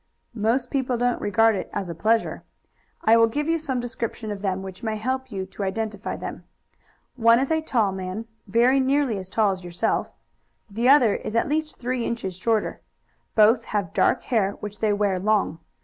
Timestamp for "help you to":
4.97-5.61